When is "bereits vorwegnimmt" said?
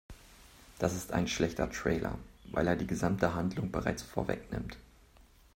3.71-4.75